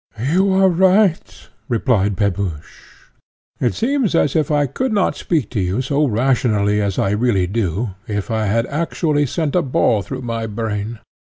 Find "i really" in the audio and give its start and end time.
6.97-7.45